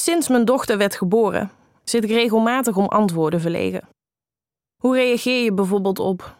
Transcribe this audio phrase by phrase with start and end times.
[0.00, 1.50] Sinds mijn dochter werd geboren,
[1.84, 3.88] zit ik regelmatig om antwoorden verlegen.
[4.82, 6.36] Hoe reageer je bijvoorbeeld op: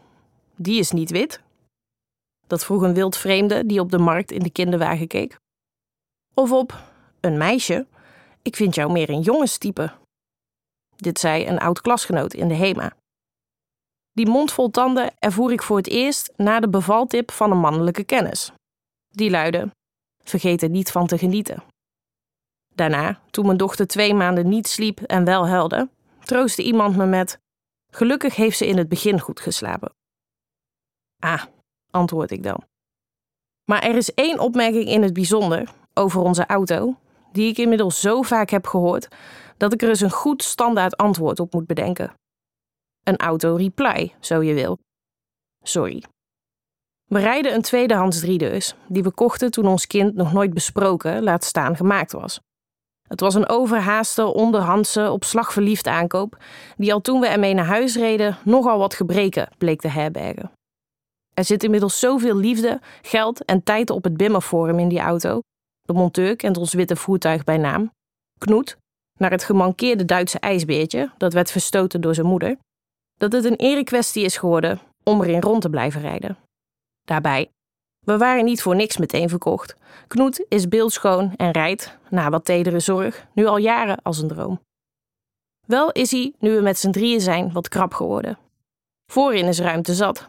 [0.56, 1.41] die is niet wit?
[2.46, 5.36] Dat vroeg een wildvreemde die op de markt in de kinderwagen keek.
[6.34, 6.83] Of op:
[7.20, 7.86] een meisje?
[8.42, 9.92] Ik vind jou meer een jongenstype.
[10.97, 12.97] Dit zei een oud klasgenoot in de HEMA.
[14.12, 18.05] Die mond vol tanden ervoer ik voor het eerst na de bevaltip van een mannelijke
[18.05, 18.52] kennis.
[19.08, 19.70] Die luidde:
[20.24, 21.70] Vergeet er niet van te genieten.
[22.74, 25.88] Daarna, toen mijn dochter twee maanden niet sliep en wel huilde,
[26.20, 27.38] troostte iemand me met:
[27.91, 29.92] Gelukkig heeft ze in het begin goed geslapen.
[31.19, 31.44] Ah,
[31.91, 32.64] antwoord ik dan.
[33.64, 36.97] Maar er is één opmerking in het bijzonder over onze auto,
[37.33, 39.09] die ik inmiddels zo vaak heb gehoord
[39.56, 42.14] dat ik er eens een goed standaard antwoord op moet bedenken.
[43.03, 44.78] Een auto-reply, zo je wil.
[45.62, 46.05] Sorry.
[47.05, 51.44] We rijden een tweedehands driedeurs die we kochten toen ons kind nog nooit besproken, laat
[51.44, 52.41] staan gemaakt was.
[53.11, 56.36] Het was een overhaaste, onderhandse, op slag verliefd aankoop,
[56.77, 60.50] die al toen we ermee naar huis reden nogal wat gebreken bleek te herbergen.
[61.34, 65.41] Er zit inmiddels zoveel liefde, geld en tijd op het Bimmerforum in die auto.
[65.83, 67.91] De monteur kent ons witte voertuig bij naam.
[68.38, 68.77] Knoet,
[69.19, 72.56] naar het gemankeerde Duitse ijsbeertje, dat werd verstoten door zijn moeder,
[73.14, 76.38] dat het een erekwestie is geworden om erin rond te blijven rijden.
[77.05, 77.48] Daarbij,
[78.01, 79.77] we waren niet voor niks meteen verkocht.
[80.06, 84.61] Knoet is beeldschoon en rijdt, na wat tedere zorg, nu al jaren als een droom.
[85.67, 88.39] Wel is hij, nu we met z'n drieën zijn, wat krap geworden.
[89.12, 90.28] Voorin is ruimte zat.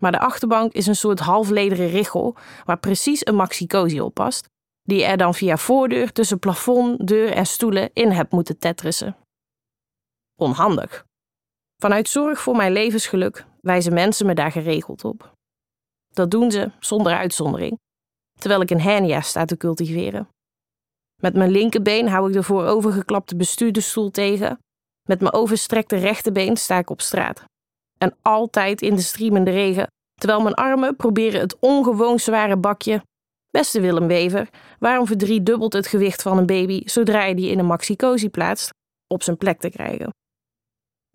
[0.00, 4.48] Maar de achterbank is een soort halflederen richel waar precies een maxi-cozy op past,
[4.82, 9.16] die er dan via voordeur tussen plafond, deur en stoelen in hebt moeten tetrissen.
[10.40, 11.04] Onhandig.
[11.82, 15.32] Vanuit zorg voor mijn levensgeluk wijzen mensen me daar geregeld op.
[16.12, 17.78] Dat doen ze zonder uitzondering,
[18.38, 20.28] terwijl ik een hernia sta te cultiveren.
[21.20, 24.58] Met mijn linkerbeen hou ik de voorovergeklapte bestuurdersstoel tegen.
[25.08, 27.44] Met mijn overstrekte rechterbeen sta ik op straat.
[27.98, 33.02] En altijd in de streamende regen, terwijl mijn armen proberen het ongewoon zware bakje.
[33.50, 37.66] Beste Willem Wever, waarom verdriedubbelt het gewicht van een baby zodra je die in een
[37.66, 37.96] maxi
[38.30, 38.70] plaatst,
[39.06, 40.10] op zijn plek te krijgen?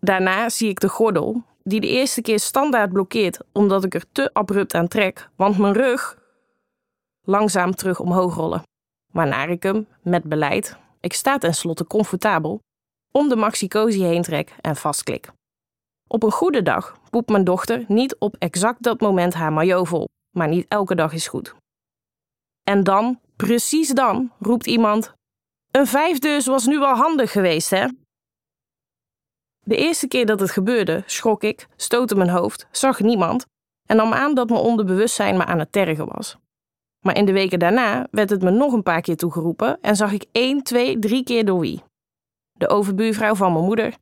[0.00, 4.30] Daarna zie ik de gordel, die de eerste keer standaard blokkeert omdat ik er te
[4.32, 6.18] abrupt aan trek, want mijn rug
[7.22, 8.62] langzaam terug omhoog rollen.
[9.12, 12.60] Waarna ik hem, met beleid, ik sta tenslotte comfortabel,
[13.12, 15.30] om de maxi heen trek en vastklik.
[16.08, 20.08] Op een goede dag poept mijn dochter niet op exact dat moment haar maillot vol,
[20.36, 21.54] maar niet elke dag is goed.
[22.62, 25.12] En dan, precies dan, roept iemand:
[25.70, 27.86] Een vijfdeurs was nu wel handig geweest, hè?
[29.68, 33.46] De eerste keer dat het gebeurde, schrok ik, stootte mijn hoofd, zag niemand
[33.86, 36.36] en nam aan dat mijn onderbewustzijn me aan het tergen was.
[37.04, 40.12] Maar in de weken daarna werd het me nog een paar keer toegeroepen en zag
[40.12, 41.82] ik één, twee, drie keer door wie.
[42.52, 43.96] De overbuurvrouw van mijn moeder,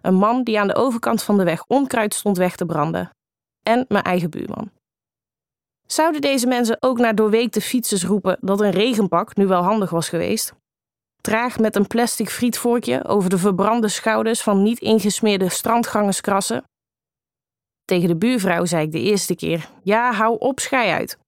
[0.00, 3.10] een man die aan de overkant van de weg onkruid stond weg te branden
[3.62, 4.70] en mijn eigen buurman.
[5.86, 10.08] Zouden deze mensen ook naar doorweekte fietsers roepen dat een regenpak nu wel handig was
[10.08, 10.54] geweest?
[11.28, 16.64] Traag met een plastic frietvorkje over de verbrande schouders van niet ingesmeerde strandgangers krassen.
[17.84, 21.18] Tegen de buurvrouw zei ik de eerste keer: Ja, hou op, schei uit.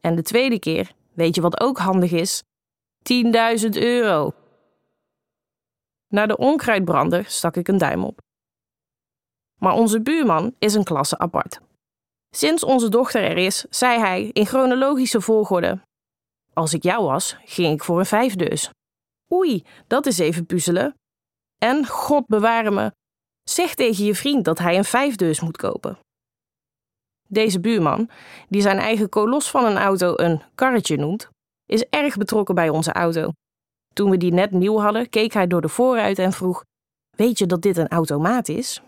[0.00, 2.42] En de tweede keer, weet je wat ook handig is?
[3.62, 4.32] 10.000 euro.
[6.08, 8.18] Naar de onkruidbrander stak ik een duim op.
[9.60, 11.60] Maar onze buurman is een klasse apart.
[12.30, 15.80] Sinds onze dochter er is, zei hij in chronologische volgorde:
[16.52, 18.70] Als ik jou was, ging ik voor een vijfdeus.
[19.32, 20.94] Oei, dat is even puzzelen.
[21.58, 22.92] En, God beware me,
[23.42, 25.98] zeg tegen je vriend dat hij een vijfdeurs moet kopen.
[27.28, 28.10] Deze buurman,
[28.48, 31.28] die zijn eigen kolos van een auto een karretje noemt,
[31.66, 33.32] is erg betrokken bij onze auto.
[33.94, 36.64] Toen we die net nieuw hadden, keek hij door de voorruit en vroeg:
[37.16, 38.82] Weet je dat dit een automaat is?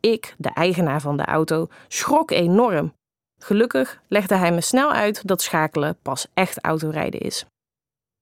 [0.00, 2.92] Ik, de eigenaar van de auto, schrok enorm.
[3.42, 7.44] Gelukkig legde hij me snel uit dat schakelen pas echt autorijden is.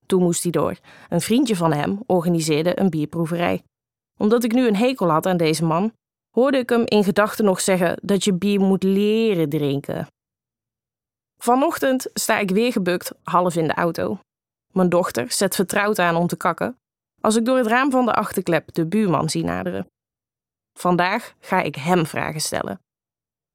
[0.09, 0.79] Toen moest hij door.
[1.09, 3.63] Een vriendje van hem organiseerde een bierproeverij.
[4.19, 5.93] Omdat ik nu een hekel had aan deze man,
[6.35, 10.07] hoorde ik hem in gedachten nog zeggen dat je bier moet leren drinken.
[11.41, 14.19] Vanochtend sta ik weer gebukt, half in de auto.
[14.73, 16.77] Mijn dochter zet vertrouwd aan om te kakken,
[17.21, 19.87] als ik door het raam van de achterklep de buurman zie naderen.
[20.79, 22.79] Vandaag ga ik hem vragen stellen.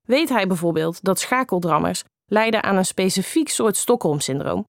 [0.06, 4.64] Weet hij bijvoorbeeld dat schakeldrammers lijden aan een specifiek soort Stockholm-syndroom?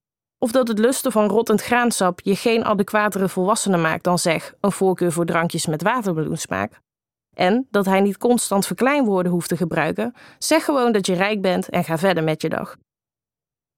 [0.46, 4.72] Of dat het lusten van rottend graansap je geen adequatere volwassene maakt dan zeg een
[4.72, 6.80] voorkeur voor drankjes met watermeloensmaak?
[7.36, 10.14] En dat hij niet constant verkleinwoorden hoeft te gebruiken.
[10.38, 12.78] Zeg gewoon dat je rijk bent en ga verder met je dag.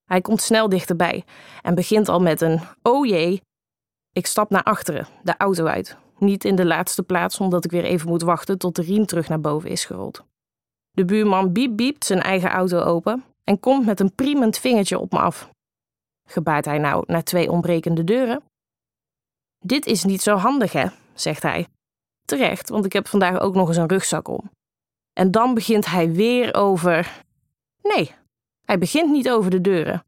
[0.06, 1.24] Hij komt snel dichterbij
[1.62, 3.42] en begint al met een oh jee.
[4.12, 5.98] Ik stap naar achteren, de auto uit.
[6.18, 9.30] Niet in de laatste plaats omdat ik weer even moet wachten tot de riem terug
[9.30, 10.24] naar boven is gerold.
[10.92, 15.12] De buurman biep biept zijn eigen auto open en komt met een priemend vingertje op
[15.12, 15.56] me af.
[16.30, 18.44] Gebaart hij nou naar twee ontbrekende deuren?
[19.60, 21.68] Dit is niet zo handig, hè, zegt hij.
[22.26, 24.52] Terecht, want ik heb vandaag ook nog eens een rugzak om.
[25.14, 27.24] En dan begint hij weer over.
[27.82, 28.12] Nee,
[28.66, 30.06] hij begint niet over de deuren.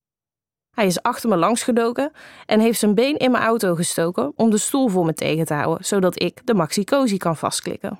[0.76, 2.12] Hij is achter me langs gedoken
[2.46, 5.54] en heeft zijn been in mijn auto gestoken om de stoel voor me tegen te
[5.54, 8.00] houden, zodat ik de maxi cozy kan vastklikken.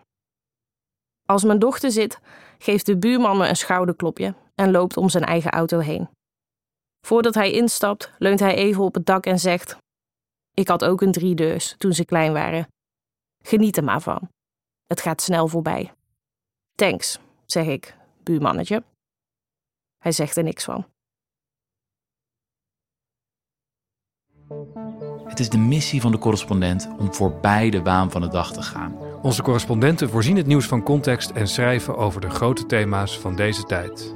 [1.26, 2.20] Als mijn dochter zit,
[2.58, 6.10] geeft de buurman me een schouderklopje en loopt om zijn eigen auto heen.
[7.02, 9.78] Voordat hij instapt, leunt hij even op het dak en zegt:
[10.54, 12.68] Ik had ook een driedeurs toen ze klein waren.
[13.44, 14.30] Geniet er maar van.
[14.86, 15.94] Het gaat snel voorbij.
[16.76, 18.84] Thanks, zeg ik, buurmannetje.
[19.98, 20.86] Hij zegt er niks van.
[25.26, 28.62] Het is de missie van de correspondent om voorbij de waan van de dag te
[28.62, 28.96] gaan.
[29.22, 33.64] Onze correspondenten voorzien het nieuws van context en schrijven over de grote thema's van deze
[33.64, 34.16] tijd.